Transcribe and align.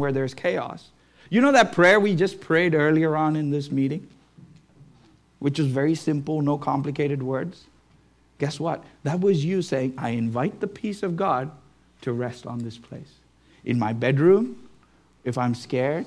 where 0.00 0.12
there's 0.12 0.34
chaos. 0.34 0.90
You 1.28 1.40
know 1.40 1.52
that 1.52 1.72
prayer 1.72 2.00
we 2.00 2.16
just 2.16 2.40
prayed 2.40 2.74
earlier 2.74 3.16
on 3.16 3.36
in 3.36 3.50
this 3.50 3.70
meeting? 3.70 4.08
Which 5.38 5.58
was 5.58 5.68
very 5.68 5.94
simple, 5.94 6.42
no 6.42 6.58
complicated 6.58 7.22
words. 7.22 7.64
Guess 8.38 8.58
what? 8.58 8.84
That 9.04 9.20
was 9.20 9.44
you 9.44 9.62
saying, 9.62 9.94
I 9.96 10.10
invite 10.10 10.60
the 10.60 10.66
peace 10.66 11.02
of 11.02 11.16
God 11.16 11.50
to 12.02 12.12
rest 12.12 12.46
on 12.46 12.58
this 12.58 12.78
place. 12.78 13.12
In 13.64 13.78
my 13.78 13.92
bedroom, 13.92 14.68
if 15.24 15.38
I'm 15.38 15.54
scared, 15.54 16.06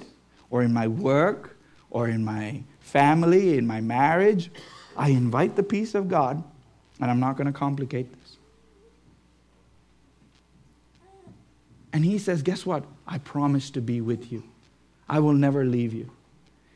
or 0.50 0.64
in 0.64 0.74
my 0.74 0.88
work, 0.88 1.56
or 1.90 2.08
in 2.10 2.26
my 2.26 2.62
family, 2.82 3.58
in 3.58 3.66
my 3.66 3.82
marriage, 3.82 4.52
I 4.98 5.10
invite 5.10 5.56
the 5.56 5.64
peace 5.64 5.96
of 5.96 6.10
God, 6.10 6.44
and 7.00 7.10
I'm 7.10 7.20
not 7.20 7.38
going 7.38 7.48
to 7.48 7.54
complicate 7.54 8.12
this. 8.12 8.38
And 11.94 12.04
he 12.04 12.18
says, 12.18 12.42
Guess 12.42 12.66
what? 12.66 12.84
I 13.08 13.20
promise 13.20 13.70
to 13.72 13.82
be 13.82 14.02
with 14.02 14.32
you. 14.32 14.44
I 15.08 15.20
will 15.20 15.34
never 15.34 15.64
leave 15.64 15.94
you. 15.94 16.10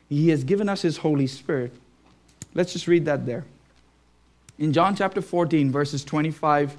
He 0.08 0.28
has 0.30 0.44
given 0.44 0.68
us 0.68 0.80
his 0.80 0.98
Holy 0.98 1.26
Spirit. 1.26 1.72
Let's 2.54 2.72
just 2.72 2.86
read 2.86 3.04
that 3.04 3.26
there. 3.26 3.44
In 4.58 4.72
John 4.72 4.96
chapter 4.96 5.20
14, 5.20 5.70
verses 5.70 6.04
25 6.04 6.76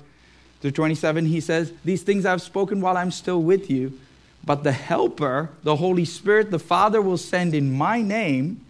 to 0.61 0.71
27, 0.71 1.25
he 1.25 1.39
says, 1.39 1.73
These 1.85 2.03
things 2.03 2.25
I've 2.25 2.41
spoken 2.41 2.81
while 2.81 2.97
I'm 2.97 3.11
still 3.11 3.41
with 3.41 3.69
you, 3.69 3.99
but 4.43 4.63
the 4.63 4.71
Helper, 4.71 5.49
the 5.63 5.75
Holy 5.75 6.05
Spirit, 6.05 6.49
the 6.49 6.59
Father 6.59 7.01
will 7.01 7.17
send 7.17 7.53
in 7.53 7.71
my 7.71 8.01
name. 8.01 8.65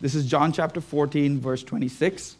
This 0.00 0.14
is 0.14 0.26
John 0.26 0.52
chapter 0.52 0.80
14, 0.80 1.40
verse 1.40 1.62
26. 1.62 2.36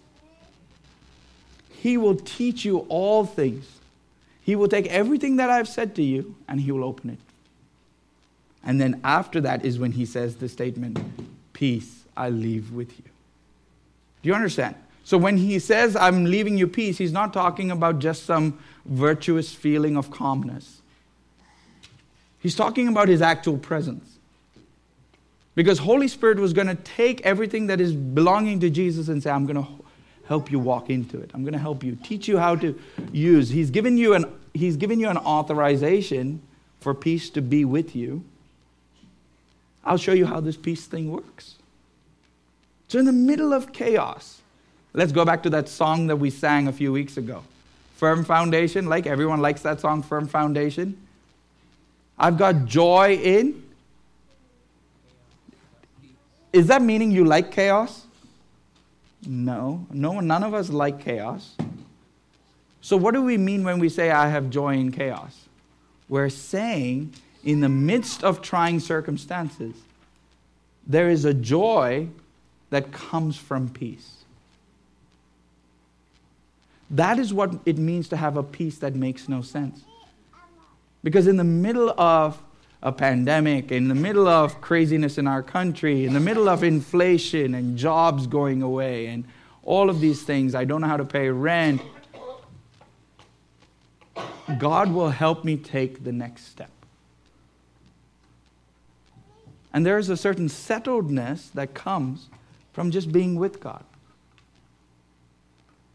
He 1.70 1.97
will 1.97 2.16
teach 2.16 2.64
you 2.64 2.78
all 2.89 3.25
things. 3.25 3.66
He 4.42 4.56
will 4.56 4.69
take 4.69 4.87
everything 4.88 5.37
that 5.37 5.51
I've 5.51 5.69
said 5.69 5.95
to 5.96 6.02
you 6.02 6.34
and 6.48 6.60
he 6.60 6.73
will 6.73 6.84
open 6.84 7.10
it. 7.10 7.19
And 8.64 8.80
then 8.80 9.00
after 9.05 9.41
that 9.41 9.64
is 9.64 9.78
when 9.78 9.92
he 9.92 10.05
says 10.05 10.37
the 10.37 10.48
statement, 10.48 10.98
Peace 11.52 12.05
I 12.16 12.30
leave 12.30 12.72
with 12.72 12.98
you. 12.98 13.05
Do 14.22 14.28
you 14.28 14.34
understand? 14.34 14.75
So 15.05 15.19
when 15.19 15.36
he 15.36 15.58
says, 15.58 15.97
I'm 15.97 16.25
leaving 16.25 16.56
you 16.56 16.69
peace, 16.69 16.98
he's 16.98 17.12
not 17.12 17.33
talking 17.33 17.70
about 17.70 17.98
just 17.98 18.25
some 18.25 18.58
virtuous 18.84 19.52
feeling 19.52 19.97
of 19.97 20.11
calmness. 20.11 20.80
He's 22.39 22.55
talking 22.55 22.89
about 22.89 23.08
his 23.08 23.22
actual 23.22 23.58
presence. 23.58 24.19
Because 25.55 25.78
Holy 25.78 26.08
Spirit 26.08 26.39
was 26.39 26.52
going 26.52 26.69
to 26.69 26.74
take 26.74 27.20
everything 27.22 27.67
that 27.67 27.80
is 27.80 27.92
belonging 27.92 28.61
to 28.61 28.70
Jesus 28.70 29.08
and 29.08 29.22
say, 29.22 29.30
I'm 29.30 29.45
going 29.45 29.56
to 29.56 29.81
help 30.33 30.50
you 30.50 30.58
walk 30.58 30.91
into 30.91 31.20
it. 31.20 31.30
I'm 31.34 31.42
going 31.42 31.52
to 31.52 31.58
help 31.58 31.84
you, 31.84 31.97
teach 31.97 32.28
you 32.28 32.38
how 32.38 32.56
to 32.56 32.78
use. 33.12 33.48
He's 33.50 33.70
given 33.70 33.97
you 33.97 34.14
an, 34.14 34.25
he's 34.55 34.77
given 34.77 34.98
you 34.98 35.08
an 35.08 35.19
authorization 35.19 36.41
for 36.80 36.94
peace 36.94 37.30
to 37.30 37.42
be 37.42 37.64
with 37.64 37.94
you. 37.94 38.24
I'll 39.84 39.98
show 39.98 40.12
you 40.12 40.27
how 40.27 40.41
this 40.41 40.56
peace 40.56 40.86
thing 40.86 41.11
works. 41.11 41.56
So, 42.89 42.98
in 42.98 43.05
the 43.05 43.12
middle 43.12 43.52
of 43.52 43.72
chaos, 43.72 44.42
Let's 44.94 45.12
go 45.12 45.24
back 45.24 45.42
to 45.44 45.50
that 45.50 45.69
song 45.69 46.08
that 46.08 46.16
we 46.16 46.28
sang 46.28 46.69
a 46.69 46.72
few 46.72 46.92
weeks 46.92 47.17
ago. 47.17 47.42
Firm 47.96 48.24
foundation, 48.24 48.86
like 48.86 49.06
everyone 49.06 49.41
likes 49.41 49.62
that 49.62 49.80
song, 49.80 50.02
Firm 50.02 50.28
Foundation. 50.28 50.98
I've 52.19 52.36
got 52.36 52.67
joy 52.67 53.14
in. 53.14 53.62
Is 56.52 56.67
that 56.67 56.83
meaning 56.83 57.11
you 57.11 57.24
like 57.24 57.50
chaos? 57.50 58.05
No, 59.27 59.87
no, 59.91 60.20
none 60.20 60.42
of 60.42 60.55
us 60.55 60.69
like 60.70 61.05
chaos. 61.05 61.56
So, 62.81 62.97
what 62.97 63.15
do 63.15 63.23
we 63.23 63.39
mean 63.39 63.62
when 63.62 63.79
we 63.79 63.89
say, 63.89 64.11
I 64.11 64.29
have 64.29 64.51
joy 64.51 64.75
in 64.75 64.91
chaos? 64.91 65.48
We're 66.09 66.29
saying, 66.29 67.14
in 67.45 67.61
the 67.61 67.69
midst 67.69 68.25
of 68.25 68.42
trying 68.42 68.81
circumstances, 68.81 69.75
there 70.87 71.09
is 71.09 71.25
a 71.25 71.33
joy 71.33 72.09
that 72.70 72.91
comes 72.91 73.37
from 73.37 73.69
peace. 73.69 74.25
That 76.91 77.19
is 77.19 77.33
what 77.33 77.55
it 77.64 77.79
means 77.79 78.08
to 78.08 78.17
have 78.17 78.36
a 78.36 78.42
peace 78.42 78.79
that 78.79 78.95
makes 78.95 79.29
no 79.29 79.42
sense. 79.42 79.83
Because 81.02 81.27
in 81.27 81.36
the 81.36 81.45
middle 81.45 81.91
of 81.98 82.42
a 82.83 82.91
pandemic, 82.91 83.70
in 83.70 83.89
the 83.89 83.95
middle 83.95 84.27
of 84.27 84.61
craziness 84.61 85.17
in 85.17 85.29
our 85.29 85.43
country, 85.43 86.05
in 86.05 86.13
the 86.13 86.20
middle 86.20 86.48
of 86.48 86.65
inflation 86.65 87.55
and 87.55 87.79
jobs 87.79 88.27
going 88.27 88.61
away, 88.61 89.07
and 89.07 89.25
all 89.63 89.89
of 89.89 90.01
these 90.01 90.23
things, 90.23 90.55
I 90.55 90.65
don't 90.65 90.81
know 90.81 90.89
how 90.89 90.97
to 90.97 91.05
pay 91.05 91.29
rent. 91.29 91.81
God 94.59 94.93
will 94.93 95.11
help 95.11 95.45
me 95.45 95.57
take 95.57 96.03
the 96.03 96.11
next 96.11 96.47
step. 96.47 96.70
And 99.73 99.87
there 99.87 99.99
is 99.99 100.09
a 100.09 100.17
certain 100.17 100.49
settledness 100.49 101.53
that 101.53 101.75
comes 101.75 102.29
from 102.73 102.91
just 102.91 103.13
being 103.13 103.37
with 103.37 103.61
God. 103.61 103.85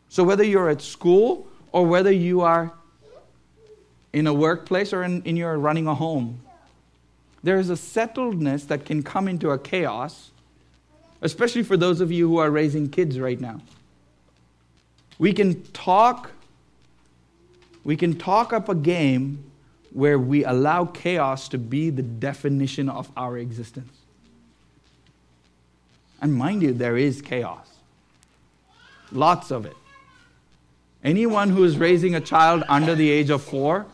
So, 0.09 0.23
whether 0.23 0.43
you're 0.43 0.69
at 0.69 0.81
school 0.81 1.47
or 1.73 1.85
whether 1.85 2.11
you 2.11 2.41
are 2.41 2.71
in 4.13 4.25
a 4.25 4.33
workplace 4.33 4.93
or 4.93 5.03
in, 5.03 5.21
in 5.23 5.35
your 5.35 5.57
running 5.57 5.85
a 5.85 5.93
home, 5.93 6.41
there 7.43 7.57
is 7.57 7.69
a 7.69 7.73
settledness 7.73 8.67
that 8.67 8.85
can 8.85 9.03
come 9.03 9.27
into 9.27 9.51
a 9.51 9.57
chaos, 9.57 10.31
especially 11.21 11.63
for 11.63 11.77
those 11.77 12.01
of 12.01 12.11
you 12.11 12.27
who 12.27 12.37
are 12.37 12.49
raising 12.49 12.89
kids 12.89 13.19
right 13.19 13.39
now. 13.39 13.61
We 15.19 15.33
can 15.33 15.63
talk, 15.71 16.31
we 17.83 17.95
can 17.95 18.17
talk 18.17 18.53
up 18.53 18.69
a 18.69 18.75
game 18.75 19.43
where 19.91 20.19
we 20.19 20.43
allow 20.43 20.85
chaos 20.85 21.47
to 21.49 21.57
be 21.57 21.89
the 21.89 22.03
definition 22.03 22.89
of 22.89 23.09
our 23.17 23.37
existence. 23.37 23.97
And 26.21 26.35
mind 26.35 26.61
you, 26.61 26.73
there 26.73 26.97
is 26.97 27.21
chaos. 27.21 27.67
Lots 29.11 29.51
of 29.51 29.65
it. 29.65 29.75
Anyone 31.03 31.49
who 31.49 31.63
is 31.63 31.77
raising 31.77 32.15
a 32.15 32.21
child 32.21 32.63
under 32.67 32.95
the 32.95 33.09
age 33.09 33.29
of 33.29 33.41
four, 33.41 33.85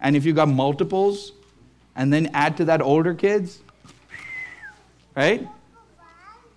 and 0.00 0.16
if 0.16 0.24
you've 0.24 0.36
got 0.36 0.48
multiples, 0.48 1.32
and 1.96 2.12
then 2.12 2.30
add 2.34 2.56
to 2.58 2.64
that 2.66 2.80
older 2.80 3.14
kids, 3.14 3.58
right? 5.14 5.46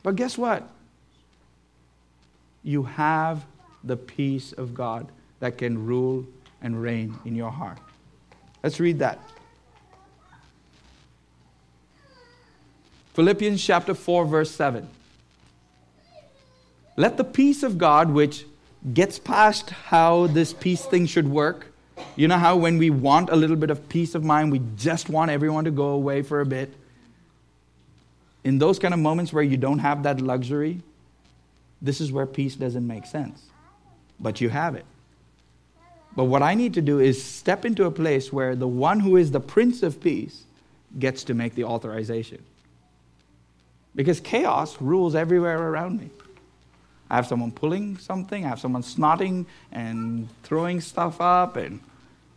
But 0.04 0.16
guess 0.16 0.38
what? 0.38 0.70
You 2.64 2.84
have 2.84 3.46
the 3.84 3.98
peace 3.98 4.54
of 4.54 4.74
God 4.74 5.08
that 5.40 5.58
can 5.58 5.86
rule 5.86 6.26
and 6.62 6.82
reign 6.82 7.18
in 7.26 7.36
your 7.36 7.52
heart. 7.52 7.78
Let's 8.64 8.80
read 8.80 9.00
that. 9.00 9.20
Philippians 13.14 13.64
chapter 13.64 13.94
4, 13.94 14.26
verse 14.26 14.52
7. 14.52 14.88
Let 16.96 17.18
the 17.18 17.24
peace 17.24 17.64
of 17.64 17.78
God, 17.78 18.10
which 18.12 18.46
gets 18.94 19.20
past 19.20 19.70
how 19.70 20.28
this 20.28 20.54
peace 20.54 20.86
thing 20.86 21.06
should 21.06 21.28
work. 21.28 21.73
You 22.16 22.28
know 22.28 22.38
how 22.38 22.56
when 22.56 22.78
we 22.78 22.90
want 22.90 23.30
a 23.30 23.36
little 23.36 23.56
bit 23.56 23.70
of 23.70 23.90
peace 23.90 24.14
of 24.14 24.24
mind, 24.24 24.52
we 24.52 24.62
just 24.78 25.10
want 25.10 25.32
everyone 25.32 25.66
to 25.66 25.72
go 25.72 25.90
away 25.90 26.22
for 26.22 26.42
a 26.42 26.46
bit? 26.46 26.74
In 28.44 28.60
those 28.60 28.78
kind 28.78 28.94
of 28.94 29.00
moments 29.00 29.34
where 29.34 29.44
you 29.44 29.58
don't 29.58 29.80
have 29.80 30.04
that 30.04 30.22
luxury, 30.22 30.82
this 31.82 32.00
is 32.00 32.12
where 32.12 32.26
peace 32.26 32.56
doesn't 32.56 32.86
make 32.86 33.06
sense. 33.06 33.42
But 34.20 34.42
you 34.42 34.50
have 34.50 34.76
it. 34.76 34.86
But 36.16 36.26
what 36.26 36.44
I 36.44 36.54
need 36.54 36.76
to 36.76 36.82
do 36.82 37.00
is 37.00 37.24
step 37.24 37.66
into 37.66 37.86
a 37.86 37.92
place 37.92 38.32
where 38.32 38.56
the 38.56 38.68
one 38.68 39.00
who 39.00 39.18
is 39.18 39.32
the 39.32 39.40
Prince 39.40 39.82
of 39.82 40.00
Peace 40.00 40.44
gets 41.00 41.24
to 41.26 41.34
make 41.34 41.56
the 41.56 41.64
authorization. 41.64 42.44
Because 43.96 44.20
chaos 44.20 44.80
rules 44.80 45.16
everywhere 45.16 45.58
around 45.58 46.00
me. 46.00 46.10
I 47.10 47.16
have 47.16 47.28
someone 47.28 47.52
pulling 47.52 47.98
something, 47.98 48.46
I 48.46 48.50
have 48.50 48.60
someone 48.60 48.84
snotting 48.84 49.46
and 49.72 50.30
throwing 50.44 50.82
stuff 50.82 51.20
up, 51.20 51.58
and, 51.58 51.80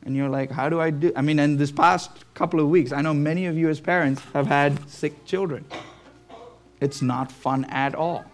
and 0.06 0.14
you're 0.14 0.28
like, 0.28 0.52
how 0.52 0.68
do 0.68 0.80
I 0.80 0.90
do? 0.90 1.12
I 1.16 1.20
mean, 1.20 1.40
in 1.40 1.56
this 1.56 1.72
past 1.72 2.10
couple 2.32 2.60
of 2.60 2.68
weeks, 2.68 2.92
I 2.92 3.02
know 3.02 3.12
many 3.12 3.46
of 3.46 3.58
you 3.58 3.68
as 3.68 3.80
parents 3.80 4.22
have 4.32 4.46
had 4.46 4.88
sick 4.88 5.24
children. 5.24 5.64
It's 6.80 7.02
not 7.02 7.32
fun 7.32 7.64
at 7.64 7.96
all. 7.96 8.24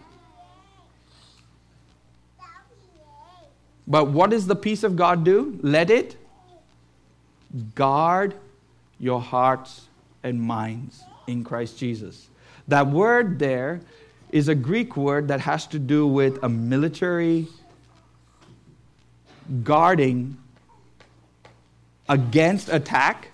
But 3.86 4.08
what 4.08 4.30
does 4.30 4.46
the 4.46 4.54
peace 4.54 4.82
of 4.82 4.96
God 4.96 5.24
do? 5.24 5.58
Let 5.62 5.88
it 5.88 6.16
guard 7.74 8.34
your 8.98 9.22
hearts 9.22 9.88
and 10.22 10.42
minds 10.42 11.02
in 11.26 11.42
Christ 11.42 11.78
Jesus. 11.78 12.28
That 12.68 12.86
word 12.86 13.38
there 13.38 13.80
is 14.30 14.48
a 14.48 14.54
Greek 14.54 14.94
word 14.94 15.28
that 15.28 15.40
has 15.40 15.66
to 15.68 15.78
do 15.78 16.06
with 16.06 16.42
a 16.42 16.50
military 16.50 17.48
guarding 19.64 20.36
against 22.12 22.68
attack, 22.68 23.28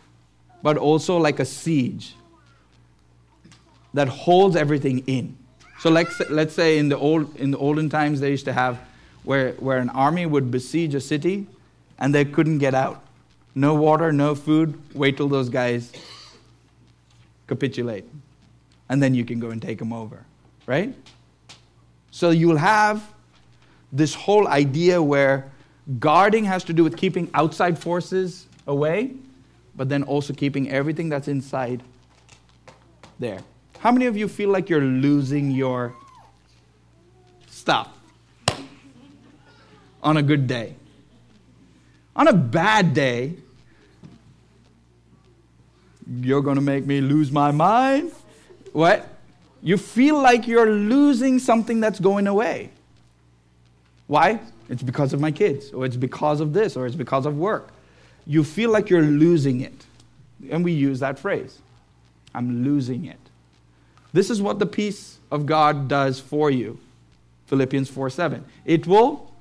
but 0.62 0.76
also 0.76 1.16
like 1.16 1.40
a 1.40 1.44
siege 1.44 2.14
that 3.92 4.06
holds 4.06 4.54
everything 4.54 5.00
in. 5.08 5.36
So 5.80 5.90
let's, 5.90 6.20
let's 6.30 6.54
say 6.54 6.78
in 6.78 6.88
the, 6.88 6.96
old, 6.96 7.34
in 7.36 7.50
the 7.50 7.58
olden 7.58 7.90
times, 7.90 8.20
they 8.20 8.30
used 8.30 8.44
to 8.44 8.52
have 8.52 8.78
where, 9.24 9.52
where 9.54 9.78
an 9.78 9.90
army 9.90 10.26
would 10.26 10.52
besiege 10.52 10.94
a 10.94 11.00
city 11.00 11.48
and 11.98 12.14
they 12.14 12.24
couldn't 12.24 12.58
get 12.58 12.72
out. 12.72 13.02
No 13.56 13.74
water, 13.74 14.12
no 14.12 14.36
food, 14.36 14.80
wait 14.94 15.16
till 15.16 15.28
those 15.28 15.48
guys 15.48 15.92
capitulate. 17.48 18.04
And 18.88 19.02
then 19.02 19.12
you 19.12 19.24
can 19.24 19.40
go 19.40 19.50
and 19.50 19.60
take 19.60 19.80
them 19.80 19.92
over, 19.92 20.24
right? 20.66 20.94
So 22.12 22.30
you'll 22.30 22.58
have 22.58 23.12
this 23.92 24.14
whole 24.14 24.46
idea 24.46 25.02
where 25.02 25.50
guarding 25.98 26.44
has 26.44 26.62
to 26.64 26.72
do 26.72 26.84
with 26.84 26.96
keeping 26.96 27.28
outside 27.34 27.76
forces 27.76 28.46
away, 28.68 29.12
but 29.74 29.88
then 29.88 30.04
also 30.04 30.32
keeping 30.32 30.70
everything 30.70 31.08
that's 31.08 31.26
inside 31.26 31.82
there. 33.18 33.40
How 33.80 33.90
many 33.90 34.06
of 34.06 34.16
you 34.16 34.28
feel 34.28 34.50
like 34.50 34.68
you're 34.68 34.80
losing 34.80 35.50
your 35.50 35.94
stuff 37.48 37.88
on 40.02 40.16
a 40.16 40.22
good 40.22 40.46
day? 40.46 40.74
On 42.14 42.28
a 42.28 42.32
bad 42.32 42.94
day, 42.94 43.34
you're 46.20 46.42
going 46.42 46.56
to 46.56 46.62
make 46.62 46.86
me 46.86 47.00
lose 47.00 47.30
my 47.30 47.50
mind. 47.50 48.12
What? 48.72 49.06
You 49.62 49.76
feel 49.76 50.20
like 50.20 50.46
you're 50.46 50.70
losing 50.70 51.38
something 51.38 51.80
that's 51.80 52.00
going 52.00 52.26
away. 52.26 52.70
Why? 54.06 54.40
It's 54.68 54.82
because 54.82 55.12
of 55.12 55.20
my 55.20 55.30
kids, 55.30 55.70
or 55.70 55.84
it's 55.86 55.96
because 55.96 56.40
of 56.40 56.52
this, 56.52 56.76
or 56.76 56.86
it's 56.86 56.96
because 56.96 57.26
of 57.26 57.36
work. 57.38 57.70
You 58.28 58.44
feel 58.44 58.70
like 58.70 58.90
you're 58.90 59.02
losing 59.02 59.62
it. 59.62 59.86
And 60.50 60.62
we 60.62 60.70
use 60.70 61.00
that 61.00 61.18
phrase 61.18 61.58
I'm 62.32 62.62
losing 62.62 63.06
it. 63.06 63.18
This 64.12 64.30
is 64.30 64.40
what 64.40 64.60
the 64.60 64.66
peace 64.66 65.18
of 65.30 65.46
God 65.46 65.88
does 65.88 66.20
for 66.20 66.50
you. 66.50 66.78
Philippians 67.46 67.88
4 67.88 68.10
7. 68.10 68.44
It 68.64 68.86
will, 68.86 69.32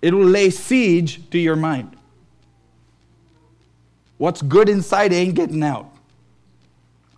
it 0.00 0.14
will 0.14 0.26
lay 0.26 0.50
siege 0.50 1.28
to 1.30 1.38
your 1.38 1.56
mind. 1.56 1.96
What's 4.18 4.42
good 4.42 4.68
inside 4.68 5.12
ain't 5.12 5.34
getting 5.34 5.62
out. 5.62 5.90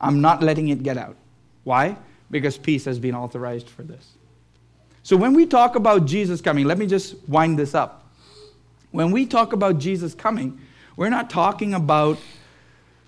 I'm 0.01 0.21
not 0.21 0.43
letting 0.43 0.69
it 0.69 0.83
get 0.83 0.97
out. 0.97 1.17
Why? 1.65 1.97
Because 2.31 2.57
peace 2.57 2.85
has 2.85 2.99
been 2.99 3.15
authorized 3.15 3.69
for 3.69 3.83
this. 3.83 4.13
So 5.03 5.17
when 5.17 5.35
we 5.35 5.45
talk 5.45 5.75
about 5.75 6.07
Jesus 6.07 6.41
coming, 6.41 6.65
let 6.65 6.79
me 6.79 6.87
just 6.87 7.17
wind 7.29 7.59
this 7.59 7.75
up. 7.75 8.07
When 8.91 9.11
we 9.11 9.27
talk 9.27 9.53
about 9.53 9.79
Jesus 9.79 10.15
coming, 10.15 10.61
we're 10.97 11.11
not 11.11 11.31
talking 11.31 11.75
about, 11.75 12.19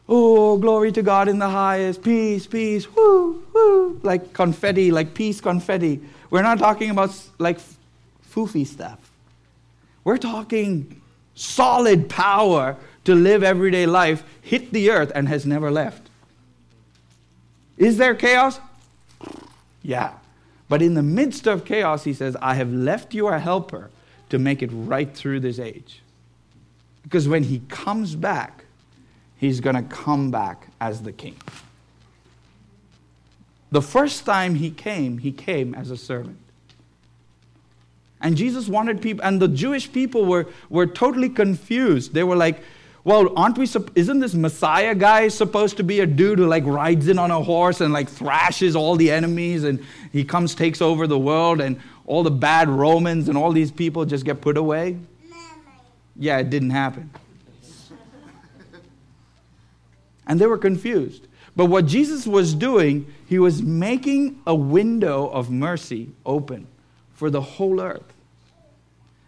oh, 0.08 0.58
glory 0.58 0.92
to 0.92 1.02
God 1.02 1.28
in 1.28 1.38
the 1.38 1.48
highest, 1.48 2.02
peace, 2.02 2.46
peace, 2.46 2.92
woo, 2.94 3.42
woo, 3.52 4.00
like 4.02 4.32
confetti, 4.32 4.90
like 4.90 5.14
peace 5.14 5.40
confetti. 5.40 6.00
We're 6.30 6.42
not 6.42 6.58
talking 6.58 6.90
about 6.90 7.10
like 7.38 7.58
foofy 8.28 8.66
stuff. 8.66 8.98
We're 10.04 10.18
talking 10.18 11.00
solid 11.34 12.08
power 12.08 12.76
to 13.04 13.14
live 13.14 13.42
everyday 13.42 13.86
life, 13.86 14.24
hit 14.42 14.72
the 14.72 14.90
earth, 14.90 15.12
and 15.14 15.28
has 15.28 15.46
never 15.46 15.70
left. 15.70 16.10
Is 17.78 17.98
there 17.98 18.14
chaos? 18.14 18.58
Yeah. 19.82 20.12
But 20.68 20.82
in 20.82 20.94
the 20.94 21.02
midst 21.02 21.46
of 21.46 21.64
chaos, 21.64 22.04
he 22.04 22.12
says, 22.12 22.36
I 22.42 22.54
have 22.54 22.72
left 22.72 23.14
you 23.14 23.28
a 23.28 23.38
helper 23.38 23.90
to 24.30 24.38
make 24.38 24.62
it 24.62 24.70
right 24.72 25.14
through 25.14 25.40
this 25.40 25.60
age. 25.60 26.00
Because 27.06 27.28
when 27.28 27.44
he 27.44 27.62
comes 27.68 28.16
back, 28.16 28.64
he's 29.36 29.60
going 29.60 29.76
to 29.76 29.82
come 29.82 30.30
back 30.30 30.66
as 30.80 31.02
the 31.02 31.12
king. 31.12 31.36
The 33.70 33.82
first 33.82 34.24
time 34.24 34.56
he 34.56 34.70
came, 34.70 35.18
he 35.18 35.30
came 35.30 35.74
as 35.74 35.90
a 35.90 35.96
servant. 35.96 36.38
And 38.20 38.36
Jesus 38.36 38.66
wanted 38.68 39.00
people, 39.00 39.24
and 39.24 39.40
the 39.40 39.48
Jewish 39.48 39.92
people 39.92 40.24
were, 40.24 40.48
were 40.68 40.86
totally 40.86 41.28
confused. 41.28 42.12
They 42.12 42.24
were 42.24 42.34
like, 42.34 42.60
well, 43.04 43.32
aren't 43.38 43.56
we, 43.56 43.68
isn't 43.94 44.18
this 44.18 44.34
Messiah 44.34 44.94
guy 44.94 45.28
supposed 45.28 45.76
to 45.76 45.84
be 45.84 46.00
a 46.00 46.06
dude 46.06 46.40
who 46.40 46.46
like 46.46 46.64
rides 46.66 47.06
in 47.06 47.20
on 47.20 47.30
a 47.30 47.40
horse 47.40 47.80
and 47.80 47.92
like 47.92 48.08
thrashes 48.08 48.74
all 48.74 48.96
the 48.96 49.12
enemies 49.12 49.62
and 49.62 49.84
he 50.10 50.24
comes, 50.24 50.56
takes 50.56 50.82
over 50.82 51.06
the 51.06 51.18
world 51.18 51.60
and 51.60 51.80
all 52.06 52.24
the 52.24 52.32
bad 52.32 52.68
Romans 52.68 53.28
and 53.28 53.38
all 53.38 53.52
these 53.52 53.70
people 53.70 54.04
just 54.06 54.24
get 54.24 54.40
put 54.40 54.56
away? 54.56 54.96
Yeah, 56.18 56.38
it 56.38 56.50
didn't 56.50 56.70
happen. 56.70 57.10
and 60.26 60.40
they 60.40 60.46
were 60.46 60.58
confused. 60.58 61.26
But 61.54 61.66
what 61.66 61.86
Jesus 61.86 62.26
was 62.26 62.54
doing, 62.54 63.12
he 63.26 63.38
was 63.38 63.62
making 63.62 64.42
a 64.46 64.54
window 64.54 65.28
of 65.28 65.50
mercy 65.50 66.10
open 66.24 66.66
for 67.14 67.30
the 67.30 67.40
whole 67.40 67.80
earth. 67.80 68.12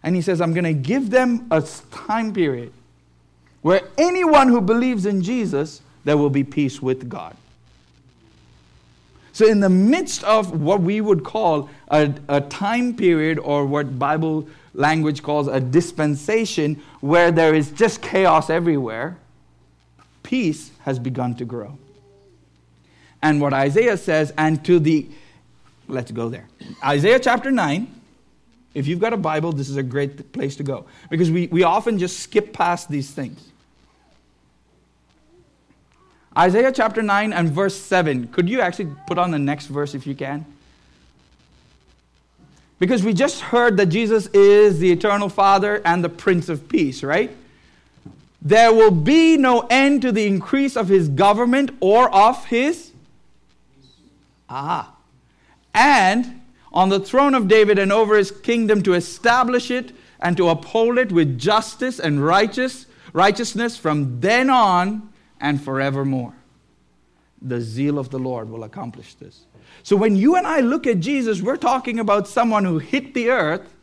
And 0.02 0.14
he 0.14 0.22
says, 0.22 0.40
I'm 0.40 0.52
going 0.52 0.64
to 0.64 0.74
give 0.74 1.10
them 1.10 1.46
a 1.50 1.62
time 1.90 2.32
period 2.32 2.72
where 3.62 3.82
anyone 3.96 4.48
who 4.48 4.60
believes 4.60 5.06
in 5.06 5.22
Jesus, 5.22 5.80
there 6.04 6.16
will 6.16 6.30
be 6.30 6.44
peace 6.44 6.80
with 6.80 7.08
God. 7.08 7.36
So, 9.38 9.46
in 9.46 9.60
the 9.60 9.70
midst 9.70 10.24
of 10.24 10.62
what 10.62 10.80
we 10.80 11.00
would 11.00 11.22
call 11.22 11.70
a, 11.92 12.12
a 12.28 12.40
time 12.40 12.96
period, 12.96 13.38
or 13.38 13.66
what 13.66 13.96
Bible 13.96 14.48
language 14.74 15.22
calls 15.22 15.46
a 15.46 15.60
dispensation, 15.60 16.82
where 17.02 17.30
there 17.30 17.54
is 17.54 17.70
just 17.70 18.02
chaos 18.02 18.50
everywhere, 18.50 19.16
peace 20.24 20.72
has 20.80 20.98
begun 20.98 21.36
to 21.36 21.44
grow. 21.44 21.78
And 23.22 23.40
what 23.40 23.52
Isaiah 23.52 23.96
says, 23.96 24.32
and 24.36 24.64
to 24.64 24.80
the, 24.80 25.06
let's 25.86 26.10
go 26.10 26.28
there. 26.28 26.48
Isaiah 26.84 27.20
chapter 27.20 27.52
9, 27.52 27.86
if 28.74 28.88
you've 28.88 28.98
got 28.98 29.12
a 29.12 29.16
Bible, 29.16 29.52
this 29.52 29.68
is 29.68 29.76
a 29.76 29.84
great 29.84 30.32
place 30.32 30.56
to 30.56 30.64
go 30.64 30.86
because 31.10 31.30
we, 31.30 31.46
we 31.46 31.62
often 31.62 31.96
just 32.00 32.18
skip 32.18 32.52
past 32.52 32.88
these 32.88 33.12
things. 33.12 33.40
Isaiah 36.38 36.70
chapter 36.70 37.02
9 37.02 37.32
and 37.32 37.50
verse 37.50 37.74
7. 37.74 38.28
Could 38.28 38.48
you 38.48 38.60
actually 38.60 38.92
put 39.08 39.18
on 39.18 39.32
the 39.32 39.38
next 39.38 39.66
verse 39.66 39.94
if 39.94 40.06
you 40.06 40.14
can? 40.14 40.46
Because 42.78 43.02
we 43.02 43.12
just 43.12 43.40
heard 43.40 43.76
that 43.78 43.86
Jesus 43.86 44.28
is 44.28 44.78
the 44.78 44.92
eternal 44.92 45.28
Father 45.28 45.82
and 45.84 46.04
the 46.04 46.08
Prince 46.08 46.48
of 46.48 46.68
Peace, 46.68 47.02
right? 47.02 47.34
There 48.40 48.72
will 48.72 48.92
be 48.92 49.36
no 49.36 49.66
end 49.68 50.02
to 50.02 50.12
the 50.12 50.26
increase 50.26 50.76
of 50.76 50.86
his 50.88 51.08
government 51.08 51.72
or 51.80 52.08
of 52.14 52.44
his. 52.44 52.92
Ah. 54.48 54.94
And 55.74 56.40
on 56.72 56.88
the 56.88 57.00
throne 57.00 57.34
of 57.34 57.48
David 57.48 57.80
and 57.80 57.90
over 57.90 58.16
his 58.16 58.30
kingdom 58.30 58.82
to 58.84 58.94
establish 58.94 59.72
it 59.72 59.90
and 60.20 60.36
to 60.36 60.48
uphold 60.48 60.98
it 60.98 61.10
with 61.10 61.36
justice 61.36 61.98
and 61.98 62.24
righteous 62.24 62.86
righteousness 63.12 63.76
from 63.76 64.20
then 64.20 64.50
on 64.50 65.07
and 65.40 65.62
forevermore. 65.62 66.34
The 67.40 67.60
zeal 67.60 67.98
of 67.98 68.10
the 68.10 68.18
Lord 68.18 68.50
will 68.50 68.64
accomplish 68.64 69.14
this. 69.14 69.46
So 69.82 69.96
when 69.96 70.16
you 70.16 70.36
and 70.36 70.46
I 70.46 70.60
look 70.60 70.86
at 70.86 71.00
Jesus, 71.00 71.40
we're 71.40 71.56
talking 71.56 72.00
about 72.00 72.26
someone 72.26 72.64
who 72.64 72.78
hit 72.78 73.14
the 73.14 73.30
earth. 73.30 73.74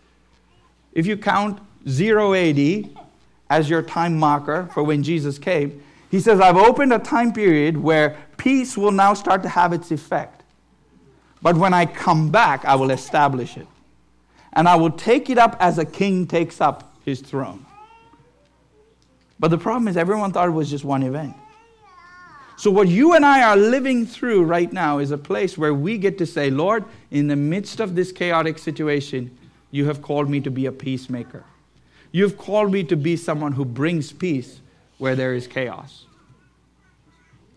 If 0.94 1.06
you 1.06 1.18
count 1.18 1.60
0 1.88 2.34
AD 2.34 2.90
as 3.50 3.70
your 3.70 3.82
time 3.82 4.18
marker 4.18 4.70
for 4.74 4.84
when 4.84 5.04
Jesus 5.04 5.38
came, 5.38 5.82
he 6.12 6.20
says, 6.20 6.40
I've 6.40 6.58
opened 6.58 6.94
a 6.94 7.00
time 7.00 7.34
period 7.34 7.78
where 7.78 8.18
peace 8.38 8.78
will 8.78 8.92
now 8.92 9.14
start 9.14 9.44
to 9.44 9.50
have 9.50 9.74
its 9.74 9.92
effect. 9.92 10.44
But 11.42 11.58
when 11.58 11.74
I 11.74 11.86
come 11.86 12.30
back, 12.30 12.66
I 12.66 12.76
will 12.76 12.92
establish 12.92 13.58
it. 13.58 13.68
And 14.54 14.68
I 14.68 14.76
will 14.76 14.92
take 14.92 15.30
it 15.30 15.38
up 15.38 15.58
as 15.60 15.78
a 15.78 15.86
king 15.86 16.28
takes 16.28 16.62
up 16.62 16.96
his 17.04 17.22
throne. 17.22 17.66
But 19.40 19.50
the 19.50 19.58
problem 19.58 19.88
is, 19.88 19.98
everyone 19.98 20.32
thought 20.32 20.48
it 20.48 20.52
was 20.52 20.70
just 20.70 20.86
one 20.86 21.04
event. 21.04 21.36
So, 22.58 22.72
what 22.72 22.88
you 22.88 23.14
and 23.14 23.26
I 23.26 23.44
are 23.44 23.58
living 23.58 24.06
through 24.06 24.44
right 24.44 24.72
now 24.72 25.00
is 25.00 25.12
a 25.12 25.18
place 25.18 25.58
where 25.58 25.74
we 25.74 25.98
get 25.98 26.18
to 26.20 26.26
say, 26.26 26.50
Lord, 26.50 26.86
in 27.12 27.28
the 27.28 27.36
midst 27.36 27.82
of 27.82 27.96
this 27.96 28.12
chaotic 28.12 28.58
situation, 28.58 29.38
you 29.72 29.86
have 29.86 30.02
called 30.02 30.30
me 30.30 30.40
to 30.42 30.50
be 30.50 30.66
a 30.66 30.72
peacemaker. 30.72 31.44
You've 32.14 32.38
called 32.38 32.72
me 32.72 32.84
to 32.86 32.96
be 32.96 33.18
someone 33.18 33.52
who 33.52 33.66
brings 33.66 34.14
peace 34.14 34.62
where 35.00 35.16
there 35.16 35.34
is 35.34 35.48
chaos. 35.48 36.06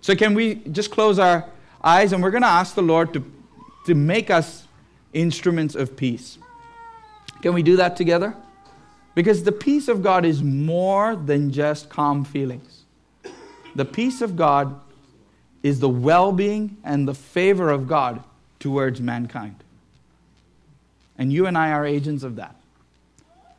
So, 0.01 0.17
can 0.17 0.35
we 0.35 0.57
just 0.57 0.91
close 0.91 1.21
our 1.21 1.49
eyes 1.83 2.13
and 2.13 2.21
we're 2.21 2.33
going 2.33 2.43
to 2.43 2.49
ask 2.49 2.75
the 2.75 2.83
Lord 2.83 3.13
to, 3.15 3.25
to 3.87 3.95
make 3.95 4.31
us 4.31 4.67
instruments 5.13 5.77
of 5.77 5.97
peace? 5.97 6.39
Can 7.41 7.55
we 7.55 7.63
do 7.63 7.77
that 7.77 7.97
together? 7.97 8.35
Because 9.15 9.45
the 9.45 9.53
peace 9.53 9.87
of 9.87 10.03
God 10.03 10.25
is 10.25 10.43
more 10.43 11.15
than 11.15 11.53
just 11.53 11.89
calm 11.89 12.25
feelings. 12.25 12.83
The 13.77 13.85
peace 13.85 14.23
of 14.23 14.35
God 14.35 14.81
is 15.63 15.81
the 15.81 15.89
well 15.89 16.33
being 16.33 16.77
and 16.85 17.07
the 17.07 17.15
favor 17.15 17.71
of 17.71 17.89
God 17.89 18.23
towards 18.61 19.01
mankind. 19.01 19.57
And 21.17 21.33
you 21.33 21.47
and 21.47 21.59
I 21.59 21.73
are 21.73 21.85
agents 21.85 22.23
of 22.23 22.37
that. 22.37 22.55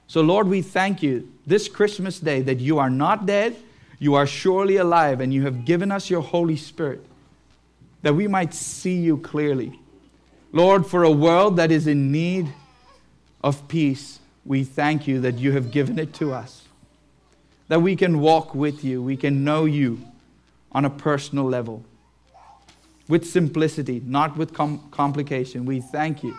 So, 0.07 0.21
Lord, 0.21 0.47
we 0.47 0.61
thank 0.61 1.03
you 1.03 1.31
this 1.45 1.67
Christmas 1.67 2.19
day 2.19 2.41
that 2.41 2.59
you 2.59 2.79
are 2.79 2.89
not 2.89 3.25
dead, 3.25 3.55
you 3.99 4.15
are 4.15 4.25
surely 4.25 4.77
alive, 4.77 5.19
and 5.19 5.33
you 5.33 5.43
have 5.43 5.65
given 5.65 5.91
us 5.91 6.09
your 6.09 6.21
Holy 6.21 6.55
Spirit 6.55 7.05
that 8.01 8.15
we 8.15 8.27
might 8.27 8.53
see 8.53 8.95
you 8.95 9.17
clearly. 9.17 9.79
Lord, 10.51 10.85
for 10.85 11.03
a 11.03 11.11
world 11.11 11.57
that 11.57 11.71
is 11.71 11.85
in 11.85 12.11
need 12.11 12.51
of 13.43 13.67
peace, 13.67 14.19
we 14.45 14.63
thank 14.63 15.07
you 15.07 15.21
that 15.21 15.37
you 15.37 15.51
have 15.51 15.71
given 15.71 15.99
it 15.99 16.13
to 16.15 16.33
us. 16.33 16.63
That 17.67 17.81
we 17.81 17.95
can 17.95 18.19
walk 18.19 18.55
with 18.55 18.83
you, 18.83 19.01
we 19.01 19.15
can 19.15 19.43
know 19.43 19.65
you 19.65 20.01
on 20.71 20.85
a 20.85 20.89
personal 20.89 21.45
level. 21.45 21.83
With 23.09 23.25
simplicity, 23.25 24.01
not 24.05 24.37
with 24.37 24.53
com- 24.53 24.87
complication. 24.91 25.65
We 25.65 25.81
thank 25.81 26.23
you 26.23 26.37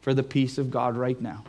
for 0.00 0.14
the 0.14 0.24
peace 0.24 0.58
of 0.58 0.70
God 0.70 0.96
right 0.96 1.20
now. 1.20 1.44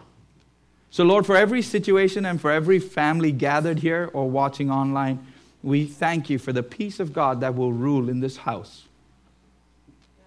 So, 0.91 1.05
Lord, 1.05 1.25
for 1.25 1.37
every 1.37 1.61
situation 1.61 2.25
and 2.25 2.39
for 2.39 2.51
every 2.51 2.77
family 2.77 3.31
gathered 3.31 3.79
here 3.79 4.09
or 4.13 4.29
watching 4.29 4.69
online, 4.69 5.25
we 5.63 5.85
thank 5.85 6.29
you 6.29 6.37
for 6.37 6.51
the 6.51 6.63
peace 6.63 6.99
of 6.99 7.13
God 7.13 7.39
that 7.41 7.55
will 7.55 7.71
rule 7.71 8.09
in 8.09 8.19
this 8.19 8.37
house. 8.37 8.83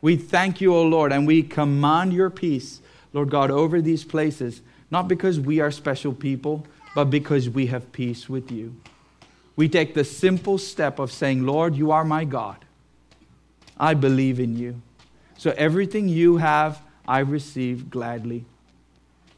We 0.01 0.17
thank 0.17 0.61
you, 0.61 0.75
O 0.75 0.83
Lord, 0.83 1.13
and 1.13 1.27
we 1.27 1.43
command 1.43 2.15
your 2.15 2.31
peace, 2.31 2.81
Lord 3.13 3.31
God, 3.31 3.51
over 3.51 3.83
these 3.83 4.05
places, 4.05 4.63
not 4.91 5.07
because 5.07 5.39
we 5.39 5.61
are 5.61 5.71
special 5.71 6.15
people, 6.15 6.67
but 6.95 7.07
because 7.07 7.51
we 7.51 7.67
have 7.67 7.93
peace 7.93 8.29
with 8.29 8.51
you. 8.51 8.75
We 9.57 9.69
take 9.69 9.95
the 9.95 10.05
simple 10.05 10.57
step 10.57 10.99
of 10.99 11.13
saying, 11.13 11.45
Lord, 11.45 11.75
you 11.75 11.91
are 11.91 12.05
my 12.05 12.25
God. 12.25 12.64
I 13.79 13.95
believe 13.95 14.41
in 14.41 14.57
you. 14.57 14.81
So 15.37 15.53
everything 15.57 16.09
you 16.09 16.39
have, 16.39 16.81
I 17.07 17.21
receive 17.21 17.91
gladly. 17.91 18.45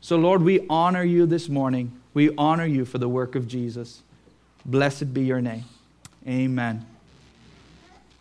So, 0.00 0.16
Lord, 0.16 0.42
we 0.42 0.64
honor 0.70 1.02
you 1.02 1.26
this 1.26 1.48
morning. 1.48 1.92
We 2.14 2.34
honor 2.36 2.66
you 2.66 2.84
for 2.84 2.98
the 2.98 3.08
work 3.08 3.34
of 3.34 3.48
Jesus. 3.48 4.02
Blessed 4.64 5.12
be 5.12 5.22
your 5.22 5.40
name. 5.40 5.64
Amen. 6.26 6.86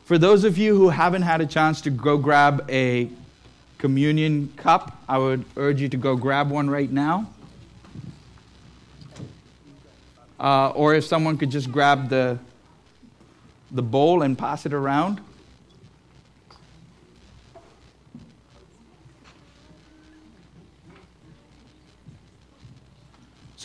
For 0.05 0.17
those 0.17 0.43
of 0.43 0.57
you 0.57 0.75
who 0.75 0.89
haven't 0.89 1.24
had 1.24 1.41
a 1.41 1.45
chance 1.45 1.81
to 1.81 1.89
go 1.89 2.17
grab 2.17 2.65
a 2.69 3.10
communion 3.77 4.51
cup, 4.55 5.01
I 5.07 5.17
would 5.17 5.45
urge 5.57 5.81
you 5.81 5.89
to 5.89 5.98
go 5.98 6.15
grab 6.15 6.50
one 6.50 6.69
right 6.69 6.91
now. 6.91 7.29
Uh, 10.39 10.69
or 10.69 10.93
if 10.93 11.05
someone 11.05 11.38
could 11.38 11.50
just 11.50 11.72
grab 11.72 12.10
the, 12.10 12.38
the 13.72 13.81
bowl 13.81 14.22
and 14.22 14.38
pass 14.38 14.65
it 14.65 14.74
around. 14.74 15.22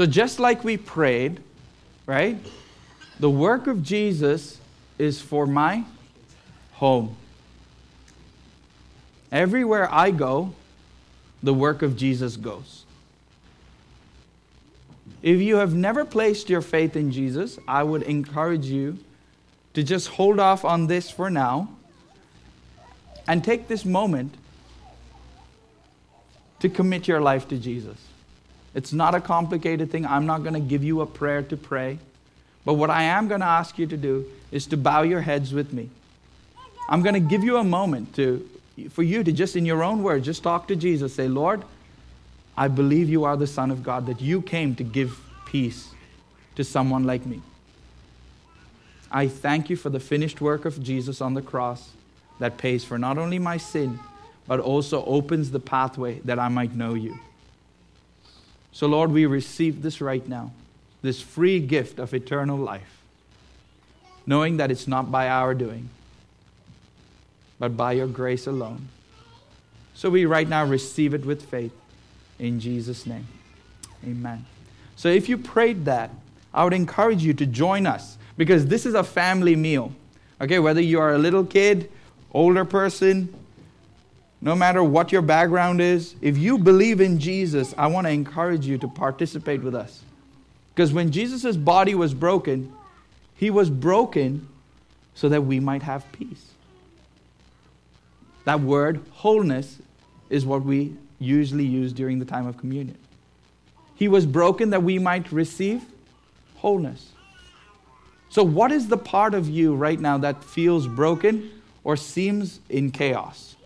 So, 0.00 0.06
just 0.06 0.40
like 0.40 0.64
we 0.64 0.78
prayed, 0.78 1.42
right? 2.06 2.38
The 3.18 3.28
work 3.28 3.66
of 3.66 3.82
Jesus 3.82 4.58
is 4.96 5.20
for 5.20 5.46
my 5.46 5.84
home. 6.72 7.14
Everywhere 9.30 9.92
I 9.92 10.10
go, 10.10 10.54
the 11.42 11.52
work 11.52 11.82
of 11.82 11.98
Jesus 11.98 12.38
goes. 12.38 12.86
If 15.20 15.38
you 15.38 15.56
have 15.56 15.74
never 15.74 16.06
placed 16.06 16.48
your 16.48 16.62
faith 16.62 16.96
in 16.96 17.12
Jesus, 17.12 17.58
I 17.68 17.82
would 17.82 18.04
encourage 18.04 18.64
you 18.64 18.96
to 19.74 19.82
just 19.82 20.08
hold 20.08 20.40
off 20.40 20.64
on 20.64 20.86
this 20.86 21.10
for 21.10 21.28
now 21.28 21.68
and 23.28 23.44
take 23.44 23.68
this 23.68 23.84
moment 23.84 24.34
to 26.60 26.70
commit 26.70 27.06
your 27.06 27.20
life 27.20 27.46
to 27.48 27.58
Jesus. 27.58 27.98
It's 28.74 28.92
not 28.92 29.14
a 29.14 29.20
complicated 29.20 29.90
thing. 29.90 30.06
I'm 30.06 30.26
not 30.26 30.42
going 30.42 30.54
to 30.54 30.60
give 30.60 30.84
you 30.84 31.00
a 31.00 31.06
prayer 31.06 31.42
to 31.42 31.56
pray. 31.56 31.98
But 32.64 32.74
what 32.74 32.90
I 32.90 33.04
am 33.04 33.28
going 33.28 33.40
to 33.40 33.46
ask 33.46 33.78
you 33.78 33.86
to 33.86 33.96
do 33.96 34.26
is 34.52 34.66
to 34.66 34.76
bow 34.76 35.02
your 35.02 35.22
heads 35.22 35.52
with 35.52 35.72
me. 35.72 35.90
I'm 36.88 37.02
going 37.02 37.14
to 37.14 37.20
give 37.20 37.42
you 37.42 37.56
a 37.56 37.64
moment 37.64 38.14
to, 38.16 38.48
for 38.90 39.02
you 39.02 39.24
to 39.24 39.32
just, 39.32 39.56
in 39.56 39.64
your 39.64 39.82
own 39.82 40.02
words, 40.02 40.26
just 40.26 40.42
talk 40.42 40.68
to 40.68 40.76
Jesus. 40.76 41.14
Say, 41.14 41.28
Lord, 41.28 41.64
I 42.56 42.68
believe 42.68 43.08
you 43.08 43.24
are 43.24 43.36
the 43.36 43.46
Son 43.46 43.70
of 43.70 43.82
God, 43.82 44.06
that 44.06 44.20
you 44.20 44.42
came 44.42 44.74
to 44.76 44.84
give 44.84 45.20
peace 45.46 45.88
to 46.56 46.64
someone 46.64 47.04
like 47.04 47.24
me. 47.26 47.40
I 49.10 49.26
thank 49.26 49.70
you 49.70 49.76
for 49.76 49.90
the 49.90 50.00
finished 50.00 50.40
work 50.40 50.64
of 50.64 50.82
Jesus 50.82 51.20
on 51.20 51.34
the 51.34 51.42
cross 51.42 51.90
that 52.38 52.58
pays 52.58 52.84
for 52.84 52.98
not 52.98 53.18
only 53.18 53.38
my 53.38 53.56
sin, 53.56 53.98
but 54.46 54.60
also 54.60 55.04
opens 55.04 55.50
the 55.50 55.60
pathway 55.60 56.20
that 56.20 56.38
I 56.38 56.48
might 56.48 56.74
know 56.74 56.94
you. 56.94 57.18
So, 58.72 58.86
Lord, 58.86 59.10
we 59.12 59.26
receive 59.26 59.82
this 59.82 60.00
right 60.00 60.26
now 60.26 60.52
this 61.02 61.22
free 61.22 61.60
gift 61.60 61.98
of 61.98 62.12
eternal 62.12 62.58
life, 62.58 62.98
knowing 64.26 64.58
that 64.58 64.70
it's 64.70 64.86
not 64.86 65.10
by 65.10 65.28
our 65.28 65.54
doing, 65.54 65.88
but 67.58 67.76
by 67.76 67.92
your 67.92 68.06
grace 68.06 68.46
alone. 68.46 68.88
So 69.94 70.10
we 70.10 70.24
right 70.24 70.48
now 70.48 70.64
receive 70.64 71.14
it 71.14 71.24
with 71.24 71.44
faith 71.44 71.72
in 72.38 72.60
Jesus' 72.60 73.06
name. 73.06 73.26
Amen. 74.04 74.46
So 74.96 75.08
if 75.08 75.28
you 75.28 75.36
prayed 75.36 75.84
that, 75.84 76.10
I 76.52 76.64
would 76.64 76.72
encourage 76.72 77.22
you 77.22 77.34
to 77.34 77.46
join 77.46 77.86
us 77.86 78.16
because 78.36 78.66
this 78.66 78.86
is 78.86 78.94
a 78.94 79.04
family 79.04 79.56
meal. 79.56 79.92
Okay, 80.40 80.58
whether 80.58 80.80
you 80.80 81.00
are 81.00 81.12
a 81.12 81.18
little 81.18 81.44
kid, 81.44 81.90
older 82.32 82.64
person, 82.64 83.34
no 84.42 84.54
matter 84.54 84.82
what 84.82 85.12
your 85.12 85.22
background 85.22 85.80
is, 85.80 86.14
if 86.22 86.38
you 86.38 86.56
believe 86.56 87.00
in 87.00 87.18
Jesus, 87.18 87.74
I 87.76 87.88
want 87.88 88.06
to 88.06 88.10
encourage 88.10 88.66
you 88.66 88.78
to 88.78 88.88
participate 88.88 89.62
with 89.62 89.74
us. 89.74 90.02
Because 90.74 90.92
when 90.92 91.10
Jesus' 91.10 91.56
body 91.56 91.94
was 91.94 92.14
broken, 92.14 92.72
he 93.36 93.50
was 93.50 93.68
broken 93.68 94.48
so 95.14 95.28
that 95.28 95.42
we 95.42 95.60
might 95.60 95.82
have 95.82 96.10
peace. 96.12 96.52
That 98.44 98.60
word, 98.60 99.02
wholeness, 99.12 99.78
is 100.30 100.46
what 100.46 100.62
we 100.64 100.94
usually 101.18 101.66
use 101.66 101.92
during 101.92 102.18
the 102.18 102.24
time 102.24 102.46
of 102.46 102.56
communion. 102.56 102.96
He 103.94 104.08
was 104.08 104.24
broken 104.24 104.70
that 104.70 104.82
we 104.82 104.98
might 104.98 105.30
receive 105.30 105.82
wholeness. 106.56 107.10
So, 108.30 108.42
what 108.42 108.72
is 108.72 108.88
the 108.88 108.96
part 108.96 109.34
of 109.34 109.48
you 109.50 109.74
right 109.74 110.00
now 110.00 110.16
that 110.18 110.42
feels 110.42 110.86
broken 110.86 111.50
or 111.84 111.96
seems 111.96 112.60
in 112.70 112.92
chaos? 112.92 113.56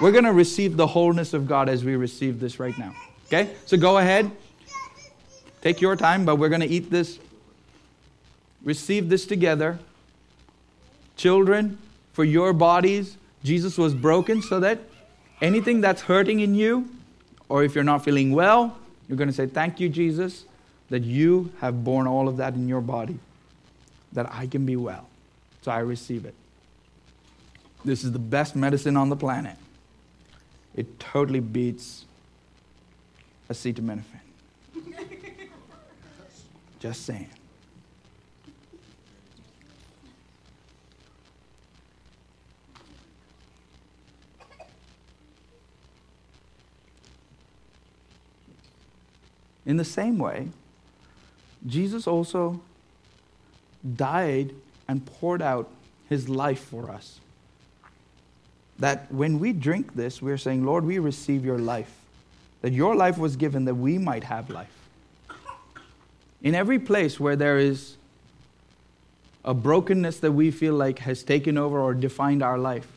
We're 0.00 0.12
going 0.12 0.24
to 0.24 0.32
receive 0.32 0.76
the 0.76 0.86
wholeness 0.86 1.34
of 1.34 1.46
God 1.46 1.68
as 1.68 1.84
we 1.84 1.96
receive 1.96 2.40
this 2.40 2.58
right 2.58 2.76
now. 2.76 2.94
Okay? 3.26 3.54
So, 3.66 3.76
go 3.76 3.98
ahead. 3.98 4.30
Take 5.60 5.80
your 5.80 5.94
time, 5.94 6.24
but 6.24 6.36
we're 6.36 6.48
going 6.48 6.60
to 6.60 6.68
eat 6.68 6.90
this, 6.90 7.20
receive 8.64 9.08
this 9.08 9.26
together. 9.26 9.78
Children, 11.16 11.78
for 12.12 12.24
your 12.24 12.52
bodies, 12.52 13.16
Jesus 13.44 13.78
was 13.78 13.94
broken 13.94 14.42
so 14.42 14.58
that 14.60 14.80
anything 15.40 15.80
that's 15.80 16.02
hurting 16.02 16.40
in 16.40 16.54
you, 16.54 16.88
or 17.48 17.62
if 17.62 17.74
you're 17.74 17.84
not 17.84 18.04
feeling 18.04 18.32
well, 18.32 18.76
you're 19.08 19.16
going 19.18 19.28
to 19.28 19.34
say, 19.34 19.46
Thank 19.46 19.78
you, 19.78 19.88
Jesus, 19.88 20.44
that 20.90 21.02
you 21.02 21.52
have 21.60 21.84
borne 21.84 22.06
all 22.06 22.28
of 22.28 22.36
that 22.38 22.54
in 22.54 22.68
your 22.68 22.80
body, 22.80 23.18
that 24.12 24.32
I 24.32 24.46
can 24.46 24.66
be 24.66 24.76
well. 24.76 25.08
So 25.62 25.70
I 25.70 25.78
receive 25.78 26.24
it. 26.24 26.34
This 27.84 28.04
is 28.04 28.12
the 28.12 28.18
best 28.18 28.56
medicine 28.56 28.96
on 28.96 29.08
the 29.08 29.16
planet. 29.16 29.56
It 30.74 30.98
totally 30.98 31.40
beats 31.40 32.06
acetaminophen. 33.50 34.02
Just 36.78 37.04
saying. 37.04 37.28
In 49.64 49.76
the 49.76 49.84
same 49.84 50.18
way, 50.18 50.48
Jesus 51.66 52.06
also 52.06 52.60
died 53.96 54.54
and 54.88 55.06
poured 55.06 55.40
out 55.40 55.70
his 56.08 56.28
life 56.28 56.60
for 56.64 56.90
us. 56.90 57.20
That 58.82 59.12
when 59.12 59.38
we 59.38 59.52
drink 59.52 59.94
this, 59.94 60.20
we're 60.20 60.36
saying, 60.36 60.66
Lord, 60.66 60.84
we 60.84 60.98
receive 60.98 61.44
your 61.44 61.60
life. 61.60 61.94
That 62.62 62.72
your 62.72 62.96
life 62.96 63.16
was 63.16 63.36
given 63.36 63.64
that 63.66 63.76
we 63.76 63.96
might 63.96 64.24
have 64.24 64.50
life. 64.50 64.76
In 66.42 66.56
every 66.56 66.80
place 66.80 67.20
where 67.20 67.36
there 67.36 67.60
is 67.60 67.94
a 69.44 69.54
brokenness 69.54 70.18
that 70.18 70.32
we 70.32 70.50
feel 70.50 70.74
like 70.74 70.98
has 70.98 71.22
taken 71.22 71.56
over 71.56 71.78
or 71.78 71.94
defined 71.94 72.42
our 72.42 72.58
life, 72.58 72.88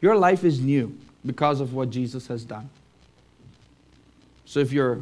your 0.00 0.14
life 0.14 0.44
is 0.44 0.60
new 0.60 0.96
because 1.26 1.60
of 1.60 1.74
what 1.74 1.90
Jesus 1.90 2.28
has 2.28 2.44
done. 2.44 2.70
So 4.44 4.60
if 4.60 4.70
you're 4.72 5.00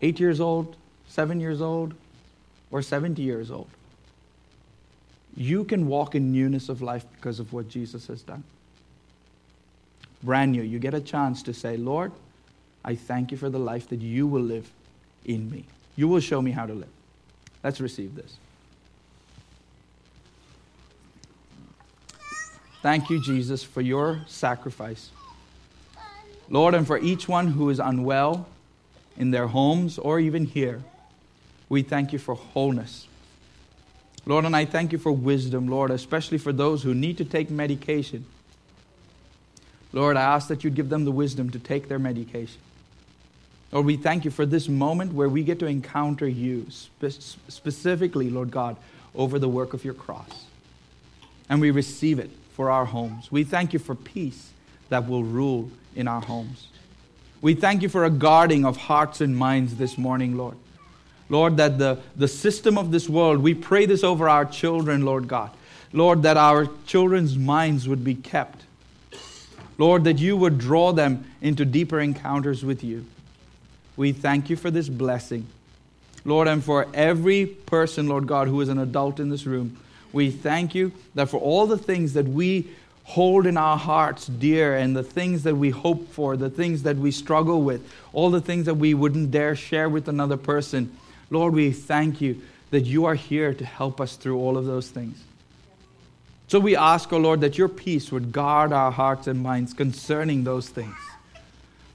eight 0.00 0.18
years 0.20 0.40
old, 0.40 0.74
seven 1.06 1.38
years 1.38 1.60
old, 1.60 1.92
or 2.70 2.80
70 2.80 3.20
years 3.20 3.50
old, 3.50 3.68
you 5.36 5.64
can 5.64 5.86
walk 5.86 6.14
in 6.14 6.32
newness 6.32 6.70
of 6.70 6.80
life 6.80 7.04
because 7.16 7.40
of 7.40 7.52
what 7.52 7.68
Jesus 7.68 8.06
has 8.06 8.22
done. 8.22 8.42
Brand 10.22 10.52
new. 10.52 10.62
You 10.62 10.78
get 10.78 10.94
a 10.94 11.00
chance 11.00 11.42
to 11.44 11.54
say, 11.54 11.76
Lord, 11.76 12.12
I 12.84 12.94
thank 12.94 13.30
you 13.30 13.36
for 13.36 13.50
the 13.50 13.58
life 13.58 13.88
that 13.88 14.00
you 14.00 14.26
will 14.26 14.42
live 14.42 14.70
in 15.24 15.50
me. 15.50 15.64
You 15.96 16.08
will 16.08 16.20
show 16.20 16.40
me 16.40 16.50
how 16.50 16.66
to 16.66 16.74
live. 16.74 16.88
Let's 17.62 17.80
receive 17.80 18.14
this. 18.14 18.36
Thank 22.82 23.10
you, 23.10 23.20
Jesus, 23.20 23.62
for 23.62 23.80
your 23.80 24.22
sacrifice. 24.26 25.10
Lord, 26.48 26.74
and 26.74 26.86
for 26.86 26.98
each 26.98 27.28
one 27.28 27.46
who 27.46 27.70
is 27.70 27.78
unwell 27.78 28.46
in 29.16 29.30
their 29.30 29.46
homes 29.46 29.98
or 29.98 30.18
even 30.18 30.44
here, 30.44 30.82
we 31.68 31.82
thank 31.82 32.12
you 32.12 32.18
for 32.18 32.34
wholeness. 32.34 33.06
Lord, 34.26 34.44
and 34.44 34.54
I 34.54 34.64
thank 34.64 34.92
you 34.92 34.98
for 34.98 35.12
wisdom, 35.12 35.68
Lord, 35.68 35.90
especially 35.90 36.38
for 36.38 36.52
those 36.52 36.82
who 36.82 36.94
need 36.94 37.18
to 37.18 37.24
take 37.24 37.50
medication. 37.50 38.26
Lord, 39.92 40.16
I 40.16 40.22
ask 40.22 40.48
that 40.48 40.64
you'd 40.64 40.74
give 40.74 40.88
them 40.88 41.04
the 41.04 41.12
wisdom 41.12 41.50
to 41.50 41.58
take 41.58 41.88
their 41.88 41.98
medication. 41.98 42.60
Lord, 43.72 43.86
we 43.86 43.96
thank 43.96 44.24
you 44.24 44.30
for 44.30 44.44
this 44.44 44.68
moment 44.68 45.14
where 45.14 45.28
we 45.28 45.42
get 45.42 45.58
to 45.60 45.66
encounter 45.66 46.28
you, 46.28 46.66
spe- 46.70 47.38
specifically, 47.48 48.30
Lord 48.30 48.50
God, 48.50 48.76
over 49.14 49.38
the 49.38 49.48
work 49.48 49.72
of 49.74 49.84
your 49.84 49.94
cross. 49.94 50.44
And 51.48 51.60
we 51.60 51.70
receive 51.70 52.18
it 52.18 52.30
for 52.54 52.70
our 52.70 52.84
homes. 52.84 53.32
We 53.32 53.44
thank 53.44 53.72
you 53.72 53.78
for 53.78 53.94
peace 53.94 54.50
that 54.88 55.08
will 55.08 55.24
rule 55.24 55.70
in 55.96 56.06
our 56.06 56.20
homes. 56.20 56.68
We 57.40 57.54
thank 57.54 57.82
you 57.82 57.88
for 57.88 58.04
a 58.04 58.10
guarding 58.10 58.64
of 58.64 58.76
hearts 58.76 59.20
and 59.20 59.36
minds 59.36 59.76
this 59.76 59.98
morning, 59.98 60.36
Lord. 60.36 60.56
Lord, 61.28 61.56
that 61.56 61.78
the, 61.78 61.98
the 62.14 62.28
system 62.28 62.76
of 62.76 62.90
this 62.90 63.08
world, 63.08 63.42
we 63.42 63.54
pray 63.54 63.86
this 63.86 64.04
over 64.04 64.28
our 64.28 64.44
children, 64.44 65.04
Lord 65.04 65.28
God. 65.28 65.50
Lord, 65.94 66.22
that 66.22 66.36
our 66.36 66.68
children's 66.86 67.36
minds 67.36 67.88
would 67.88 68.04
be 68.04 68.14
kept. 68.14 68.64
Lord, 69.78 70.04
that 70.04 70.18
you 70.18 70.36
would 70.36 70.58
draw 70.58 70.92
them 70.92 71.24
into 71.40 71.64
deeper 71.64 72.00
encounters 72.00 72.64
with 72.64 72.84
you. 72.84 73.04
We 73.96 74.12
thank 74.12 74.50
you 74.50 74.56
for 74.56 74.70
this 74.70 74.88
blessing. 74.88 75.46
Lord, 76.24 76.48
and 76.48 76.62
for 76.62 76.86
every 76.94 77.46
person, 77.46 78.08
Lord 78.08 78.26
God, 78.26 78.48
who 78.48 78.60
is 78.60 78.68
an 78.68 78.78
adult 78.78 79.18
in 79.18 79.28
this 79.28 79.44
room, 79.44 79.78
we 80.12 80.30
thank 80.30 80.74
you 80.74 80.92
that 81.14 81.28
for 81.28 81.38
all 81.38 81.66
the 81.66 81.78
things 81.78 82.12
that 82.12 82.26
we 82.28 82.68
hold 83.04 83.46
in 83.46 83.56
our 83.56 83.76
hearts 83.76 84.26
dear 84.26 84.76
and 84.76 84.94
the 84.94 85.02
things 85.02 85.42
that 85.42 85.56
we 85.56 85.70
hope 85.70 86.08
for, 86.10 86.36
the 86.36 86.50
things 86.50 86.84
that 86.84 86.96
we 86.96 87.10
struggle 87.10 87.62
with, 87.62 87.92
all 88.12 88.30
the 88.30 88.40
things 88.40 88.66
that 88.66 88.74
we 88.74 88.94
wouldn't 88.94 89.30
dare 89.30 89.56
share 89.56 89.88
with 89.88 90.08
another 90.08 90.36
person, 90.36 90.96
Lord, 91.30 91.54
we 91.54 91.72
thank 91.72 92.20
you 92.20 92.40
that 92.70 92.82
you 92.82 93.04
are 93.04 93.14
here 93.14 93.52
to 93.54 93.64
help 93.64 94.00
us 94.00 94.16
through 94.16 94.38
all 94.38 94.56
of 94.56 94.66
those 94.66 94.88
things. 94.88 95.22
So 96.52 96.60
we 96.60 96.76
ask, 96.76 97.10
O 97.14 97.16
oh 97.16 97.20
Lord, 97.20 97.40
that 97.40 97.56
your 97.56 97.70
peace 97.70 98.12
would 98.12 98.30
guard 98.30 98.74
our 98.74 98.92
hearts 98.92 99.26
and 99.26 99.42
minds 99.42 99.72
concerning 99.72 100.44
those 100.44 100.68
things. 100.68 100.94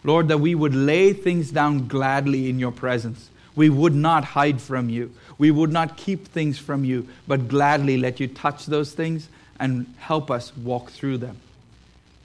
Lord, 0.04 0.30
that 0.30 0.40
we 0.40 0.56
would 0.56 0.74
lay 0.74 1.14
things 1.14 1.52
down 1.52 1.88
gladly 1.88 2.50
in 2.50 2.58
your 2.58 2.72
presence. 2.72 3.30
We 3.56 3.70
would 3.70 3.94
not 3.94 4.24
hide 4.24 4.60
from 4.60 4.90
you. 4.90 5.14
We 5.38 5.52
would 5.52 5.72
not 5.72 5.96
keep 5.96 6.28
things 6.30 6.58
from 6.58 6.84
you, 6.84 7.08
but 7.28 7.48
gladly 7.48 7.98
let 7.98 8.20
you 8.20 8.28
touch 8.28 8.66
those 8.66 8.94
things 8.94 9.30
and 9.60 9.94
help 10.00 10.32
us 10.32 10.58
walk 10.58 10.90
through 10.90 11.20
them. 11.20 11.38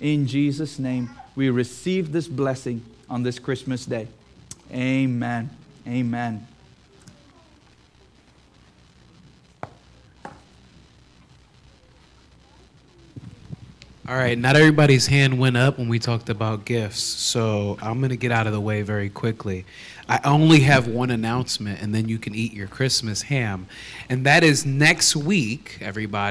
In 0.01 0.27
Jesus' 0.27 0.79
name, 0.79 1.11
we 1.37 1.51
receive 1.51 2.13
this 2.13 2.29
blessing 2.29 2.83
on 3.11 3.25
this 3.25 3.39
Christmas 3.39 3.85
day. 3.85 4.09
Amen. 4.73 5.51
Amen. 5.87 6.47
All 14.13 14.19
right, 14.19 14.39
not 14.39 14.57
everybody's 14.57 15.07
hand 15.07 15.39
went 15.39 15.57
up 15.57 15.79
when 15.79 15.89
we 15.89 15.99
talked 15.99 16.29
about 16.29 16.67
gifts, 16.67 17.01
so 17.01 17.79
I'm 17.81 18.01
going 18.01 18.11
to 18.11 18.17
get 18.19 18.31
out 18.31 18.47
of 18.47 18.53
the 18.53 18.61
way 18.61 18.83
very 18.83 19.09
quickly. 19.09 19.65
I 20.07 20.21
only 20.25 20.61
have 20.61 20.87
one 20.87 21.11
announcement, 21.11 21.81
and 21.81 21.95
then 21.95 22.11
you 22.11 22.19
can 22.19 22.35
eat 22.35 22.53
your 22.53 22.67
Christmas 22.67 23.23
ham. 23.23 23.69
And 24.11 24.27
that 24.27 24.45
is 24.45 24.67
next 24.67 25.17
week, 25.17 25.79
everybody. 25.81 26.31